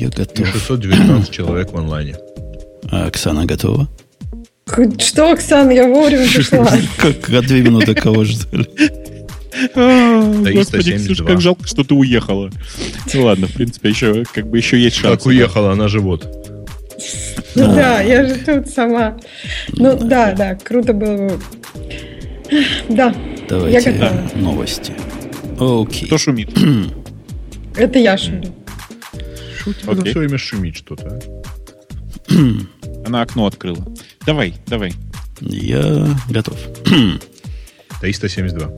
[0.00, 0.48] Я И готов.
[0.48, 2.16] 619 человек в онлайне.
[2.90, 3.86] А Оксана готова?
[4.98, 6.66] Что, Оксана, я вовремя пришла.
[6.96, 8.66] Как как две минуты кого ждали?
[9.74, 10.96] Господи, 372.
[11.04, 12.50] Ксюша, как жалко, что ты уехала.
[13.12, 15.18] Ну ладно, в принципе, еще как бы еще есть шанс.
[15.18, 16.24] Как уехала, она же вот.
[17.54, 19.18] Ну да, я же тут сама.
[19.72, 21.40] Ну да, да, круто было бы.
[22.88, 23.14] Да,
[23.48, 24.30] Давайте готова.
[24.36, 24.92] новости.
[25.58, 26.06] Окей.
[26.06, 26.50] Кто шумит?
[27.76, 28.54] это я шумлю.
[29.60, 30.10] Что у тебя Окей.
[30.10, 31.20] все время шумит что-то?
[32.30, 32.32] а?
[33.06, 33.86] Она окно открыла.
[34.24, 34.92] Давай, давай.
[35.40, 36.58] Я готов.
[38.00, 38.70] 372.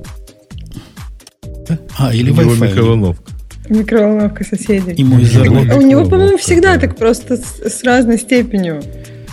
[1.98, 2.68] А, или Wi-Fi.
[2.68, 3.32] микроволновка.
[3.68, 4.92] Микроволновка соседей.
[4.94, 5.24] И мой.
[5.36, 6.80] А у него, по-моему, всегда да.
[6.80, 8.82] так просто с, с разной степенью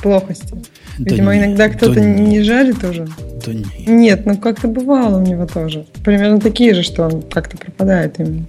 [0.04, 0.55] плохости.
[0.99, 3.07] Да Видимо, не- иногда кто-то да не- не жарит уже.
[3.45, 3.85] Да не.
[3.88, 5.85] Нет, ну как-то бывало у него тоже.
[6.04, 8.45] Примерно такие же, что он как-то пропадает именно.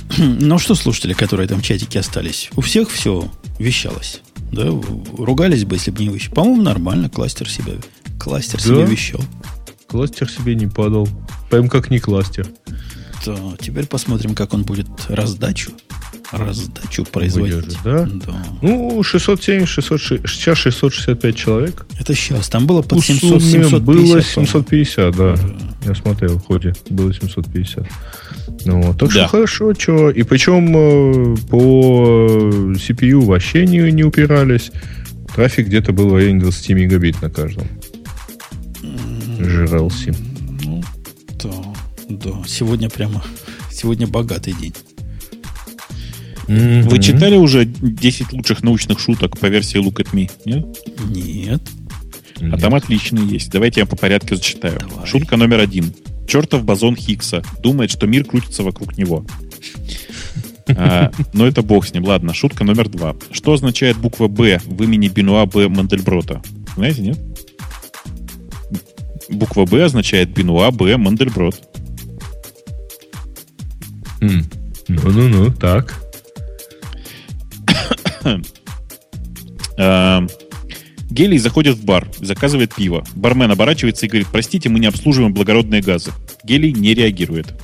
[0.18, 4.20] Ну что, слушатели, которые там в чатике остались, у всех все вещалось.
[4.52, 4.66] Да,
[5.18, 6.34] ругались бы, если бы не вещал.
[6.34, 7.72] По-моему, нормально, кластер себя,
[8.18, 8.64] кластер Да?
[8.64, 9.20] себе вещал.
[9.86, 11.08] Кластер себе не падал.
[11.50, 12.48] Прям как не кластер.
[13.24, 15.70] То теперь посмотрим, как он будет раздачу,
[16.32, 17.54] раздачу производить.
[17.54, 18.08] Выдержит, да?
[18.26, 18.46] Да.
[18.62, 21.86] Ну, 670, 606, сейчас 665 человек.
[22.00, 22.48] Это сейчас.
[22.48, 23.82] Там было под В 700, сумме 750.
[23.82, 24.22] было по-моему.
[24.22, 25.36] 750, да.
[25.84, 26.74] Я смотрел в ходе.
[26.90, 27.86] Было 750.
[28.64, 28.98] Ну, вот.
[28.98, 29.14] так Да.
[29.14, 30.10] что хорошо, что.
[30.10, 32.26] И причем э, по
[32.76, 34.70] CPU вообще не, не упирались.
[35.34, 37.66] Трафик где-то был в районе 20 мегабит на каждом.
[39.40, 40.14] Жрался.
[40.64, 40.82] Ну,
[41.42, 41.50] да,
[42.08, 42.30] да.
[42.46, 43.22] Сегодня прямо,
[43.70, 44.74] сегодня богатый день.
[46.46, 50.30] Вы читали уже 10 лучших научных шуток по версии Look at Me?
[50.44, 50.66] Нет?
[51.08, 51.62] Нет.
[52.50, 53.50] А там отличные есть.
[53.50, 54.80] Давайте я по порядку зачитаю.
[54.80, 55.06] Давай.
[55.06, 55.92] Шутка номер один.
[56.26, 59.24] Чертов бозон Хиггса думает, что мир крутится вокруг него.
[60.68, 62.04] А, но это бог с ним.
[62.04, 63.14] Ладно, шутка номер два.
[63.30, 65.68] Что означает буква «Б» в имени Бенуа Б.
[65.68, 66.42] Мандельброта?
[66.76, 67.18] Знаете, нет?
[69.28, 70.96] Буква «Б» означает Бенуа Б.
[70.96, 71.60] Мандельброт.
[74.20, 74.44] М.
[74.88, 76.00] Ну-ну-ну, так.
[81.12, 83.04] А, Гелий заходит в бар, заказывает пиво.
[83.14, 86.12] Бармен оборачивается и говорит, простите, мы не обслуживаем благородные газы.
[86.44, 87.54] Гелий не реагирует.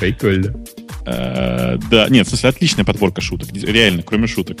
[0.00, 0.54] Прикольно.
[1.06, 3.50] А, да, нет, в смысле, отличная подборка шуток.
[3.52, 4.58] Реально, кроме шуток.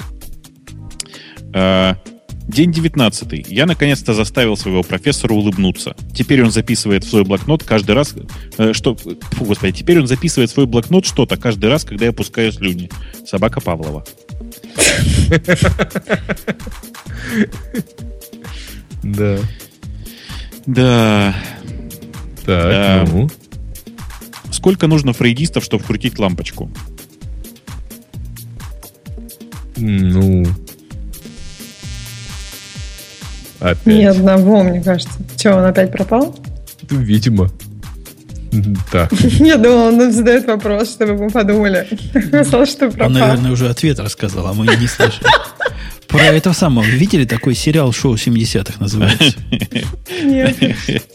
[2.48, 3.46] День 19.
[3.48, 5.94] Я наконец-то заставил своего профессора улыбнуться.
[6.14, 8.14] Теперь он записывает в свой блокнот каждый раз,
[8.56, 8.96] э, что...
[8.96, 12.90] Фу, господи, теперь он записывает в свой блокнот что-то каждый раз, когда я пускаю слюни.
[13.26, 14.04] Собака Павлова.
[19.02, 19.38] Да.
[20.66, 21.34] Да.
[22.46, 23.28] Так, ну.
[24.50, 26.70] Сколько нужно фрейдистов, чтобы вкрутить лампочку?
[29.76, 30.46] Ну.
[33.60, 33.86] Опять.
[33.86, 35.12] Ни одного, мне кажется.
[35.36, 36.34] Че, он опять пропал?
[36.90, 37.50] Видимо.
[38.92, 39.08] Да.
[39.20, 41.86] Я думала, он нам задает вопрос, чтобы мы подумали.
[42.28, 43.10] Сказал, что Он, пропал.
[43.10, 45.26] наверное, уже ответ рассказал, а мы не слышали.
[46.08, 46.84] Про этого самого.
[46.84, 49.38] Видели такой сериал шоу 70-х называется?
[50.22, 50.56] Нет.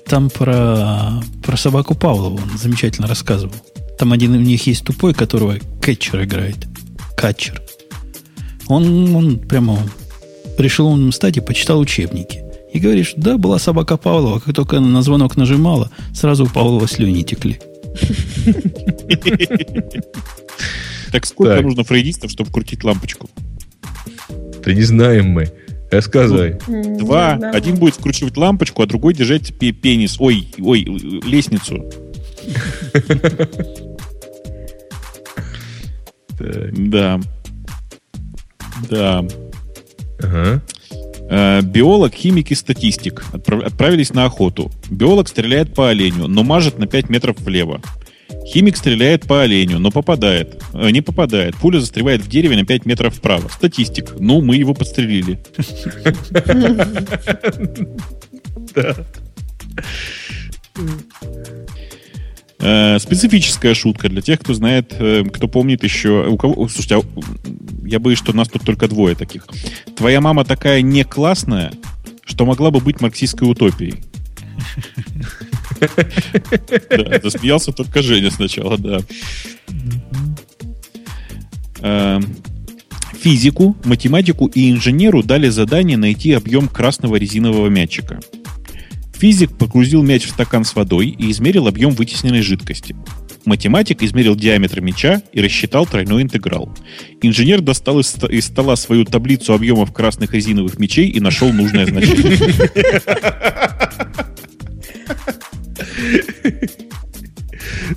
[0.06, 3.56] Там про, про собаку Павлову он замечательно рассказывал.
[3.98, 6.58] Там один у них есть тупой, которого кетчер играет.
[7.18, 7.60] Катчер.
[8.68, 9.80] Он, он прямо
[10.58, 12.44] решил умном стать и почитал учебники.
[12.74, 16.47] И говорит, что да, была собака Павлова, как только она на звонок нажимала, сразу у
[16.47, 17.59] Павлова слюни текли.
[21.12, 23.30] Так сколько нужно фрейдистов, чтобы вкрутить лампочку?
[24.66, 25.52] Да не знаем мы.
[25.92, 26.58] Рассказывай.
[26.68, 27.34] Ни Два.
[27.34, 27.56] одного.
[27.56, 30.16] Один будет вкручивать лампочку, а другой держать пе- пенис.
[30.19, 30.84] Ой, ой,
[31.24, 31.86] лестницу.
[36.36, 36.90] Так.
[36.90, 37.22] Да.
[38.90, 39.24] Да.
[40.24, 40.62] Ага.
[41.30, 44.72] Э, Биолог, химик и статистик отправ- отправились на охоту.
[44.90, 47.82] Биолог стреляет по оленю, но мажет на 5 метров влево.
[48.48, 50.62] Химик стреляет по оленю, но попадает.
[50.74, 51.56] Э, не попадает.
[51.56, 53.48] Пуля застревает в дереве на 5 метров вправо.
[53.48, 54.16] Статистик.
[54.20, 55.40] Ну, мы его подстрелили.
[58.76, 58.94] Э,
[62.63, 66.25] Специфическая шутка для тех, кто знает, э, кто помнит еще.
[66.30, 67.01] У кого, слушайте, а,
[67.86, 69.48] я боюсь, что нас тут только двое таких.
[69.98, 71.74] Твоя мама такая не классная,
[72.24, 73.95] что могла бы быть марксистской утопией.
[76.89, 79.00] Да, засмеялся только Женя сначала, да.
[81.81, 82.36] Эм,
[83.19, 88.19] Физику, математику и инженеру дали задание найти объем красного резинового мячика.
[89.24, 92.94] Физик погрузил мяч в стакан с водой и измерил объем вытесненной жидкости.
[93.46, 96.70] Математик измерил диаметр мяча и рассчитал тройной интеграл.
[97.22, 102.38] Инженер достал из, из стола свою таблицу объемов красных резиновых мечей и нашел нужное значение.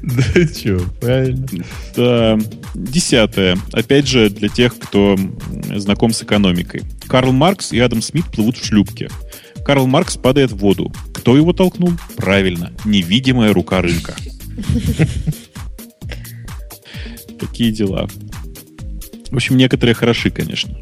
[0.03, 1.47] Да что, правильно.
[1.97, 2.39] Да.
[2.75, 3.59] Десятое.
[3.73, 5.19] Опять же, для тех, кто
[5.75, 6.83] знаком с экономикой.
[7.09, 9.09] Карл Маркс и Адам Смит плывут в шлюпке.
[9.67, 10.93] Карл Маркс падает в воду.
[11.13, 11.91] Кто его толкнул?
[12.17, 12.73] Правильно.
[12.85, 14.15] Невидимая рука рынка.
[17.41, 18.09] Такие дела.
[19.29, 20.73] В общем, некоторые хороши, конечно.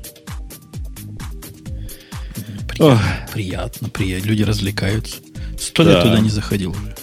[2.68, 3.00] Приятно,
[3.32, 4.28] приятно, приятно.
[4.28, 5.16] Люди развлекаются.
[5.58, 6.02] Сто лет Да.
[6.02, 6.94] туда не заходил уже.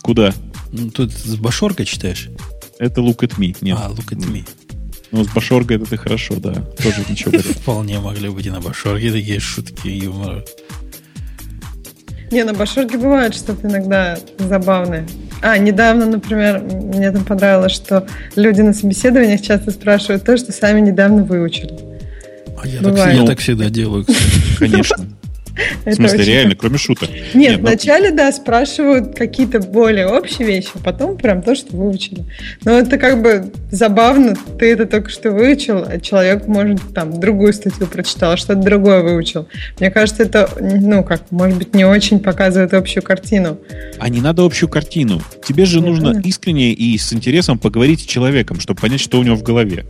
[0.00, 0.32] Куда?
[0.72, 2.30] Ну, тут с Башоркой читаешь?
[2.78, 3.54] Это Look at Me.
[3.60, 3.76] Нет.
[3.78, 4.48] А, look at me.
[5.10, 6.54] Ну, с Башоргой это ты хорошо, да.
[6.54, 7.36] Тоже ничего.
[7.38, 10.42] Вполне могли быть и на Башорке такие шутки юмора.
[12.30, 15.04] Не, на башорке бывает что-то иногда забавное.
[15.42, 18.06] А, недавно, например, мне там понравилось, что
[18.36, 21.72] люди на собеседованиях часто спрашивают то, что сами недавно выучили.
[22.62, 24.04] А я, так, я так всегда делаю.
[24.04, 24.58] кстати.
[24.58, 24.96] Конечно.
[25.84, 27.10] В смысле, очень реально, кроме шуток.
[27.10, 31.76] Нет, Нет, ну- вначале, да, спрашивают какие-то более общие вещи, а потом прям то, что
[31.76, 32.24] выучили.
[32.64, 37.52] Но это как бы забавно, ты это только что выучил, а человек, может, там, другую
[37.52, 39.48] статью прочитал, что-то другое выучил.
[39.78, 43.58] Мне кажется, это, ну, как, может быть, не очень показывает общую картину.
[43.98, 45.20] А не надо общую картину.
[45.46, 49.22] Тебе же Я нужно искренне и с интересом поговорить с человеком, чтобы понять, что у
[49.22, 49.86] него в голове.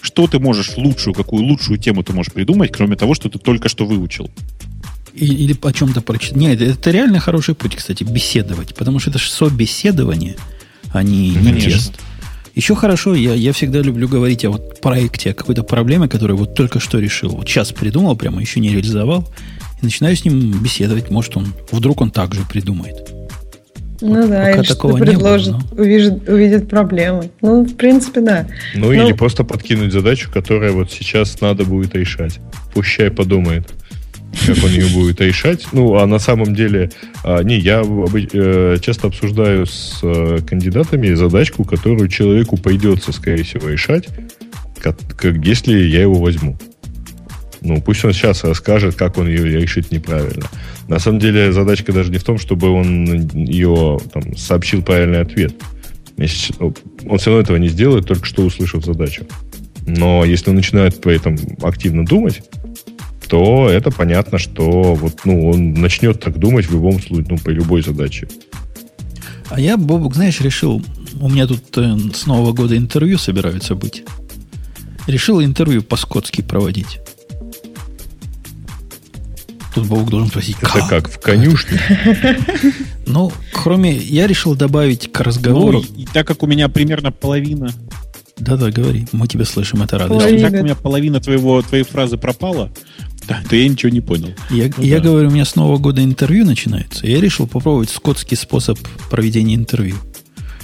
[0.00, 3.68] Что ты можешь лучшую, какую лучшую тему ты можешь придумать, кроме того, что ты только
[3.68, 4.30] что выучил.
[5.14, 6.36] Или о чем-то прочитать.
[6.36, 8.74] Нет, это реально хороший путь, кстати, беседовать.
[8.74, 10.36] Потому что это же собеседование,
[10.92, 11.72] а не, не Конечно.
[11.72, 11.92] тест.
[12.54, 16.54] Еще хорошо, я, я всегда люблю говорить о вот проекте, о какой-то проблеме, которую вот
[16.54, 17.30] только что решил.
[17.30, 19.28] Вот сейчас придумал, прямо еще не реализовал.
[19.80, 21.10] И начинаю с ним беседовать.
[21.10, 22.96] Может, он вдруг он так же придумает.
[24.02, 27.30] Ну да, пока или что предложит, было, увидит, увидит проблемы.
[27.42, 28.46] Ну, в принципе, да.
[28.74, 32.40] Ну, Ну- или просто подкинуть задачу, которая вот сейчас надо будет решать.
[32.72, 33.68] Пущай подумает,
[34.46, 35.66] как он ее будет решать.
[35.72, 36.90] Ну, а на самом деле,
[37.24, 43.68] а, не, я э, часто обсуждаю с э, кандидатами задачку, которую человеку пойдется, скорее всего,
[43.68, 44.08] решать,
[44.80, 46.58] как, как если я его возьму.
[47.62, 50.46] Ну, пусть он сейчас расскажет, как он ее решит неправильно.
[50.88, 55.54] На самом деле, задачка даже не в том, чтобы он ее там, сообщил правильный ответ.
[56.16, 59.26] Если- Он все равно этого не сделает, только что услышав задачу.
[59.86, 62.42] Но если он начинает при этом активно думать,
[63.30, 67.54] то это понятно, что вот, ну, он начнет так думать в любом случае, ну, при
[67.54, 68.28] любой задаче.
[69.48, 70.82] А я, Бобук, знаешь, решил...
[71.20, 74.02] У меня тут э, с Нового года интервью собираются быть.
[75.06, 76.98] Решил интервью по-скотски проводить.
[79.76, 81.80] Тут Бобук должен спросить, Это как, в конюшне?
[83.06, 83.96] Ну, кроме...
[83.96, 85.84] Я решил добавить к разговору...
[85.88, 87.72] Ну, и, так как у меня примерно половина,
[88.38, 89.06] Да-да, говори.
[89.12, 90.18] Мы тебя слышим, это радость.
[90.18, 90.42] Половина.
[90.42, 92.70] так как у меня половина твоего, твоей фразы пропала,
[93.30, 94.34] да, то я ничего не понял.
[94.50, 95.04] Я, Ну я да.
[95.04, 97.06] говорю, у меня с Нового года интервью начинается.
[97.06, 98.78] Я решил попробовать скотский способ
[99.10, 99.96] проведения интервью.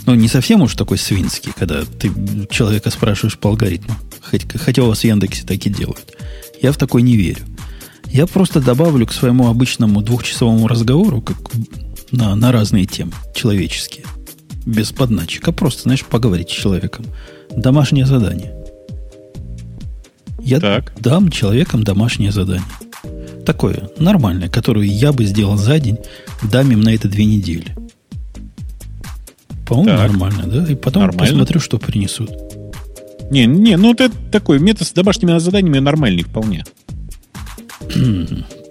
[0.05, 2.11] Ну, не совсем уж такой свинский, когда ты
[2.51, 3.95] человека спрашиваешь по алгоритму.
[4.23, 6.15] Хоть- хотя у вас в Яндексе так и делают.
[6.63, 7.45] Я в такой не верю.
[8.07, 11.39] Я просто добавлю к своему обычному двухчасовому разговору как
[12.13, 14.05] на, на разные темы, человеческие.
[14.65, 17.05] Без подначек, а просто, знаешь, поговорить с человеком.
[17.57, 18.53] Домашнее задание.
[20.47, 20.93] Я Так.
[21.01, 22.65] дам человекам домашнее задание.
[23.45, 25.99] Такое, нормальное, которое я бы сделал за день,
[26.51, 27.75] дам им на это две недели.
[29.67, 30.09] По-моему, Так.
[30.09, 30.73] нормально, да?
[30.73, 31.19] И потом Нормально.
[31.33, 32.31] посмотрю, что принесут.
[33.29, 36.65] Не, не, ну это такой метод с домашними заданиями нормальный вполне.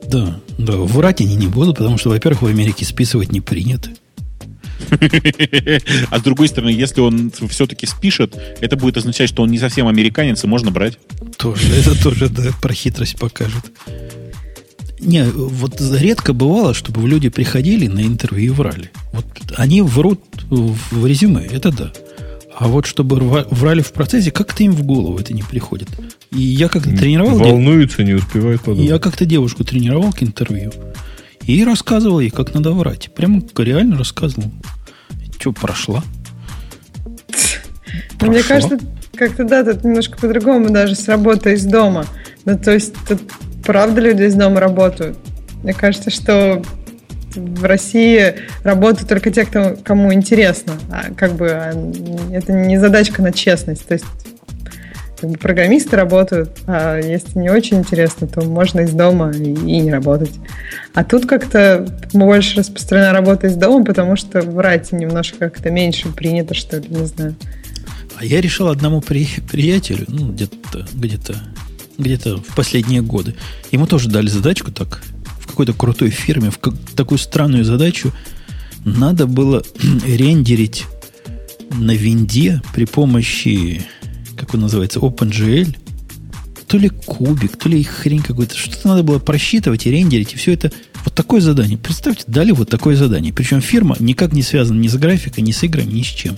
[0.08, 3.90] Да, да, врать они не будут, потому что, во-первых, в Америке списывать не принято.
[6.10, 9.88] А с другой стороны, если он все-таки спишет, это будет означать, что он не совсем
[9.88, 10.98] американец, и можно брать.
[11.38, 13.72] Тоже, это тоже, да, про хитрость покажет.
[15.00, 18.92] Не, вот редко бывало, чтобы люди приходили на интервью и врали.
[19.12, 19.26] Вот
[19.58, 21.92] они врут в резюме, это да.
[22.58, 23.18] А вот чтобы
[23.52, 25.90] врали в процессе, как-то им в голову это не приходит.
[26.32, 27.38] И я как-то тренировал...
[27.38, 28.90] Волнуются, не успевают подумать.
[28.90, 30.72] Я как-то девушку тренировал к интервью.
[31.48, 33.14] И рассказывал ей, как надо врать.
[33.14, 34.52] Прямо реально рассказывал.
[35.40, 36.04] Что, прошла?
[38.22, 38.70] Но мне Прошло.
[38.70, 38.80] кажется,
[39.16, 42.06] как-то да, тут немножко по-другому даже с работой из дома.
[42.46, 43.22] Ну, то есть тут
[43.64, 45.18] правда люди из дома работают.
[45.64, 46.64] Мне кажется, что
[47.36, 50.74] в России работают только те, кто, кому интересно.
[50.90, 51.74] А как бы а,
[52.32, 53.86] это не задачка на честность.
[53.88, 54.06] То есть
[55.20, 59.80] как бы программисты работают, а если не очень интересно, то можно из дома и, и
[59.80, 60.34] не работать.
[60.94, 66.10] А тут как-то больше распространена работа из дома, потому что в рате немножко как-то меньше
[66.10, 67.36] принято, что ли, не знаю.
[68.18, 71.36] А я решил одному при, приятелю, ну, где-то, где-то,
[71.98, 73.36] где-то в последние годы,
[73.72, 75.02] ему тоже дали задачку так,
[75.40, 78.14] в какой-то крутой фирме, в как, такую странную задачу,
[78.86, 79.64] надо было
[80.06, 80.86] рендерить
[81.72, 83.82] на винде при помощи
[84.46, 85.76] как он называется, OpenGL,
[86.68, 88.56] то ли кубик, то ли хрень какой-то.
[88.56, 90.72] Что-то надо было просчитывать и рендерить, и все это.
[91.04, 91.78] Вот такое задание.
[91.78, 93.34] Представьте, дали вот такое задание.
[93.34, 96.38] Причем фирма никак не связана ни с графикой, ни с играми, ни с чем.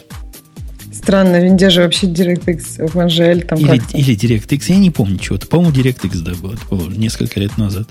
[0.91, 5.47] Странно, винде же вообще DirectX, OpenGL там или, или DirectX, я не помню чего-то.
[5.47, 6.57] По-моему, DirectX, да, было.
[6.69, 7.87] Было несколько лет назад.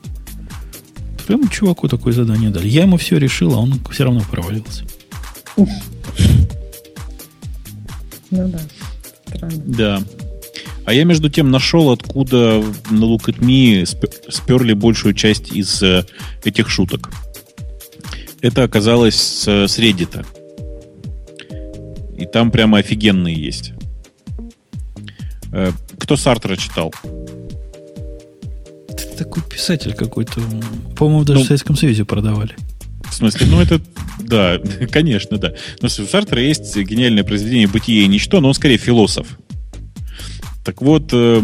[1.26, 2.68] Прямо чуваку такое задание дали.
[2.68, 4.84] Я ему все решил, а он все равно провалился.
[5.56, 5.68] Ну
[8.48, 8.60] да
[9.36, 9.62] странно.
[9.66, 10.02] Да.
[10.84, 13.84] А я, между тем, нашел, откуда на Look at Me
[14.30, 16.04] сперли большую часть из э,
[16.44, 17.10] этих шуток.
[18.40, 20.24] Это оказалось с, с Reddit.
[22.16, 23.72] И там прямо офигенные есть.
[25.52, 26.94] Э, кто Сартра читал?
[28.88, 30.40] Ты такой писатель какой-то.
[30.96, 32.54] По-моему, даже ну, в Советском Союзе продавали.
[33.16, 33.80] Смысле, ну это,
[34.18, 34.58] да,
[34.90, 35.54] конечно, да.
[35.80, 39.26] Но у Сартра есть гениальное произведение «Бытие и ничто», но он скорее философ.
[40.62, 41.40] Так вот, э,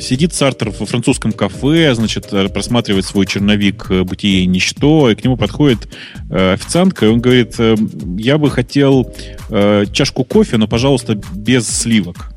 [0.00, 5.22] сидит Сартер во французском кафе, значит, просматривает свой черновик э, «Бытие и ничто», и к
[5.22, 5.88] нему подходит
[6.30, 7.76] э, официантка, и он говорит, э,
[8.16, 9.12] я бы хотел
[9.50, 12.32] э, чашку кофе, но, пожалуйста, без сливок.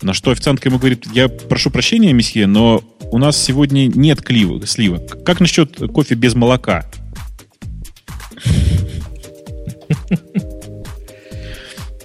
[0.00, 4.20] На что официантка ему говорит, я прошу прощения, месье, но у нас сегодня нет
[4.66, 5.24] сливок.
[5.24, 6.84] Как насчет кофе без молока?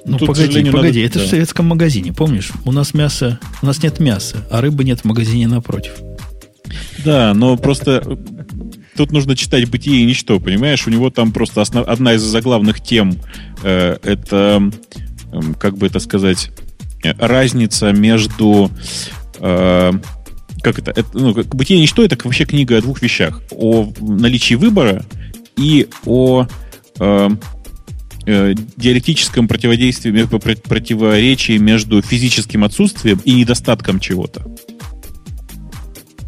[0.10, 1.00] Ну, Тут, погоди, погоди, надо...
[1.00, 1.26] это да.
[1.26, 2.52] в советском магазине, помнишь?
[2.66, 5.92] У нас мясо, у нас нет мяса, а рыбы нет в магазине напротив.
[7.06, 8.16] Да, но просто э,
[8.98, 10.88] тут нужно читать «Бытие и ничто», понимаешь?
[10.88, 11.88] У него там просто основ...
[11.88, 13.14] одна из заглавных тем
[13.62, 14.72] э, это,
[15.32, 16.50] э, как бы это сказать,
[17.04, 18.72] разница между...
[19.40, 19.94] Э,
[20.62, 20.92] как это?
[20.92, 23.42] это ну, «Бытие и ничто»— это вообще книга о двух вещах.
[23.52, 25.06] О наличии выбора
[25.60, 26.48] и о
[27.00, 27.30] э,
[28.26, 30.24] э, диалектическом противодействии,
[30.68, 34.46] противоречии между физическим отсутствием и недостатком чего-то.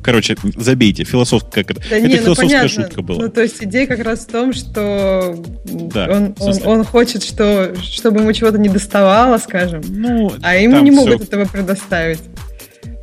[0.03, 3.23] Короче, забейте, философская, да это не, ну, философская ну, шутка была.
[3.23, 7.75] Ну, то есть идея как раз в том, что да, он, он, он хочет, что,
[7.81, 11.23] чтобы ему чего-то не доставало, скажем, ну, а ему не могут все...
[11.25, 12.19] этого предоставить.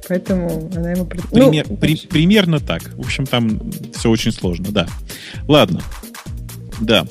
[0.09, 1.05] Поэтому она ему...
[1.05, 2.83] Пример, ну, при, примерно так.
[2.95, 4.89] В общем, там все очень сложно, да.
[5.47, 5.83] Ладно.
[6.81, 7.07] Да.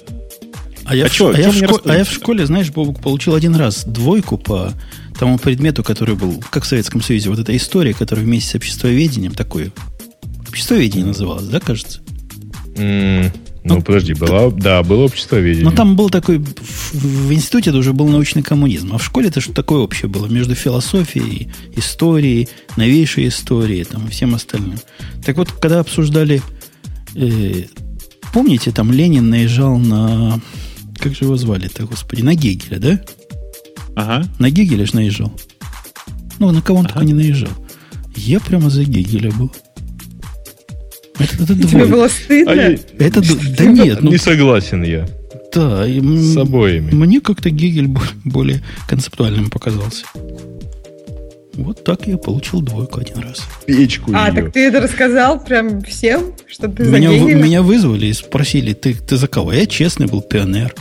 [0.86, 3.02] А я, а в, что, а, я в школе, а я в школе, знаешь, Бобук,
[3.02, 4.72] получил один раз двойку по
[5.20, 9.34] тому предмету, который был, как в Советском Союзе, вот эта история, которая вместе с обществоведением,
[9.34, 9.72] такое,
[10.48, 12.00] обществоведение называлось, да, кажется?
[12.76, 13.32] Mm,
[13.68, 15.70] ну, ну, подожди, была, да, было обществоведение.
[15.70, 19.28] Но там был такой, в, в институте это уже был научный коммунизм, а в школе
[19.28, 22.48] это что такое общее было между философией, историей,
[22.78, 24.80] новейшей историей, там, и всем остальным.
[25.26, 26.42] Так вот, когда обсуждали
[27.16, 27.64] э,
[28.34, 30.40] Помните, там Ленин наезжал на...
[31.00, 32.22] Как же его звали-то, господи?
[32.22, 33.02] На Гегеля, да?
[33.96, 34.28] Ага.
[34.40, 35.32] На Гегеля же наезжал.
[36.40, 36.96] Ну, на кого он ага.
[36.96, 37.52] только не наезжал.
[38.16, 39.52] Я прямо за Гегеля был.
[41.20, 42.52] Это, это Тебе было стыдно?
[42.52, 42.56] А
[43.00, 43.22] это,
[43.58, 44.02] да нет.
[44.02, 45.08] Ну, не согласен я.
[45.54, 45.88] Да.
[45.88, 46.92] И с обоими.
[46.92, 47.90] Мне как-то Гегель
[48.24, 50.06] более концептуальным показался.
[51.58, 53.42] Вот так я получил двойку один раз.
[53.66, 54.36] Печку А, ее.
[54.36, 58.94] так ты это рассказал прям всем, что ты меня, за меня вызвали и спросили, ты,
[58.94, 59.52] ты за кого?
[59.52, 60.74] Я честный был пионер.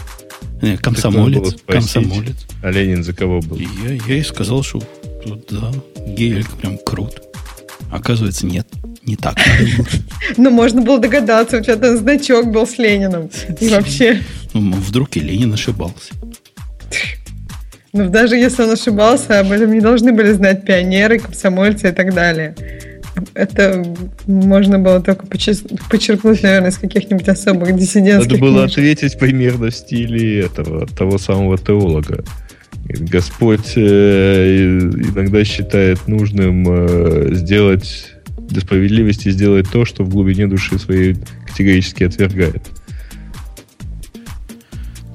[0.61, 1.57] Э, комсомолец.
[1.67, 2.37] Комсомолец.
[2.63, 3.57] А Ленин за кого был?
[3.59, 4.83] Я, я и сказал, что
[5.51, 5.73] да,
[6.07, 7.23] Гегель прям крут.
[7.91, 8.67] Оказывается, нет,
[9.05, 9.37] не так.
[10.37, 13.31] Ну, можно было догадаться, у тебя там значок был с Лениным.
[13.61, 14.21] И вообще...
[14.55, 16.13] Ну, вдруг и Ленин ошибался.
[17.97, 22.13] Ну, даже если он ошибался, об этом не должны были знать пионеры, комсомольцы и так
[22.15, 22.55] далее.
[23.33, 23.83] Это
[24.27, 28.79] можно было только подчеркнуть, наверное, из каких-нибудь особых диссидентских Надо было книжек.
[28.79, 32.23] ответить примерно в стиле этого, того самого теолога.
[32.85, 40.79] Господь э, иногда считает нужным э, сделать для справедливости сделать то, что в глубине души
[40.79, 42.63] своей категорически отвергает.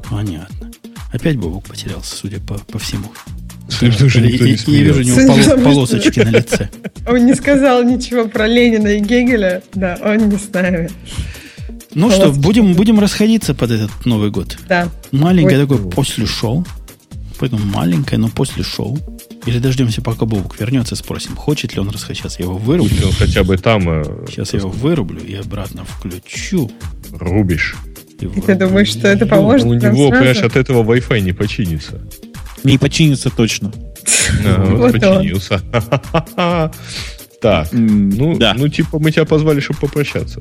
[0.10, 0.71] Понятно.
[1.12, 3.12] Опять Бобок потерялся, судя по, по всему.
[3.70, 6.70] Что же никто не Я вижу у него полосочки на лице.
[7.08, 9.63] Он не сказал ничего про Ленина и Гегеля.
[9.74, 10.89] Да, он не с нами.
[11.94, 14.58] Ну что, будем, будем расходиться под этот Новый год.
[14.68, 14.89] Да.
[15.12, 16.65] Маленькое такое после шоу.
[17.39, 19.00] Поэтому маленькое, но после шоу.
[19.48, 22.38] Или дождемся, пока Бобук вернется, спросим, хочет ли он расхочаться.
[22.39, 23.10] Я его вырублю.
[23.18, 26.72] Хотя бы там э, Сейчас я его вырублю и обратно включу.
[27.12, 27.75] рубишь.
[28.22, 29.66] И, И ты думаешь, что это поможет?
[29.66, 30.10] У него, сразу?
[30.12, 32.01] понимаешь, от этого Wi-Fi не починится.
[32.63, 33.72] Не починится точно.
[34.46, 35.62] А, вот починился.
[37.42, 40.40] Так, ну, ну, типа, мы тебя позвали, чтобы попрощаться.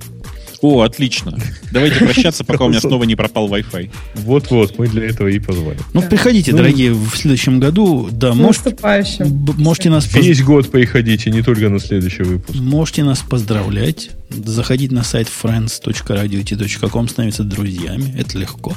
[0.63, 1.39] О, отлично.
[1.73, 3.91] Давайте прощаться, пока у меня снова не пропал Wi-Fi.
[4.17, 5.79] Вот-вот, мы для этого и позвали.
[5.95, 8.09] Ну, приходите, Ну, дорогие, в следующем году.
[8.13, 9.27] Да, С может, наступающим.
[9.33, 12.59] б- можете нас, Весь год приходите, не только на следующий выпуск.
[12.61, 14.11] можете нас поздравлять.
[14.31, 18.15] Заходить на сайт friends.radio.com, становиться друзьями.
[18.19, 18.75] Это легко.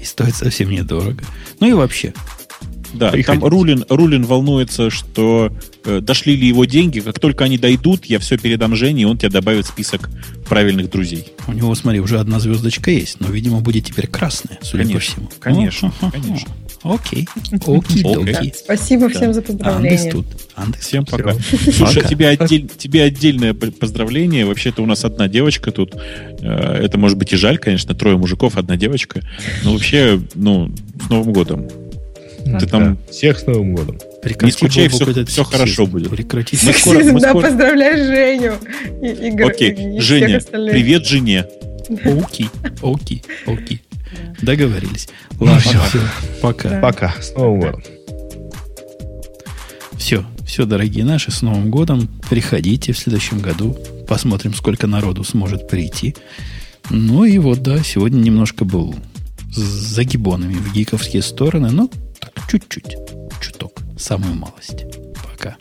[0.00, 1.22] И стоит совсем недорого.
[1.60, 2.14] Ну и вообще.
[2.94, 3.40] Да, Приходите.
[3.42, 5.52] там Рулин, Рулин волнуется, что
[5.84, 7.00] э, дошли ли его деньги.
[7.00, 10.08] Как только они дойдут, я все передам Жене, и он тебе добавит список
[10.48, 11.26] правильных друзей.
[11.46, 15.00] У него, смотри, уже одна звездочка есть, но, видимо, будет теперь красная, судя по Конечно,
[15.12, 15.28] всему.
[15.40, 16.48] конечно, О, конечно.
[16.82, 17.28] Окей.
[17.66, 18.54] Окей, Окей.
[18.56, 20.10] Спасибо всем за Андес поздравления.
[20.12, 20.26] тут.
[20.54, 21.32] Андес Всем пока.
[21.34, 21.72] Всё.
[21.72, 22.08] Слушай, Пока.
[22.08, 24.46] тебе, отдель- тебе отдельное поздравление.
[24.46, 25.94] Вообще-то у нас одна девочка тут.
[26.40, 29.22] Э, Это может быть и жаль, конечно, трое мужиков, одна девочка.
[29.64, 30.72] Но вообще, ну,
[31.04, 31.68] с Новым годом.
[32.58, 32.98] Ты там.
[33.10, 33.98] Всех с Новым годом.
[34.22, 35.44] Прекрати, Не скучай, всё сексизм.
[35.44, 36.10] хорошо будет.
[36.10, 36.58] Прекрати.
[36.62, 38.54] Мы скоро- мы да, скоро- поздравляй Женю.
[39.02, 41.46] И, Игорь, Окей, и Женя, привет жене.
[42.04, 42.48] Окей,
[42.82, 43.80] окей, окей.
[44.42, 45.08] Договорились.
[45.38, 45.80] Ладно, всё.
[45.88, 45.98] все.
[46.42, 46.68] Пока.
[46.70, 46.80] Да.
[46.80, 47.14] Пока.
[47.20, 47.82] С Новым годом.
[49.96, 52.08] Все, все, дорогие наши, с Новым годом.
[52.30, 53.76] Приходите в следующем году.
[54.06, 56.14] Посмотрим, сколько народу сможет прийти.
[56.90, 58.94] Ну и вот, да, сегодня немножко был
[59.52, 61.98] с загибонами в гиковские стороны, но так,
[62.48, 62.96] чуть-чуть,
[63.40, 64.84] чуток, самую малость.
[65.22, 65.56] Пока.